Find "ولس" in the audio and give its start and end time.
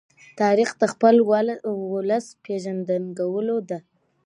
1.95-2.25